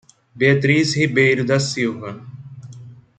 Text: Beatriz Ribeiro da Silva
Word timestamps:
Beatriz 0.35 0.95
Ribeiro 0.97 1.45
da 1.45 1.59
Silva 1.59 2.25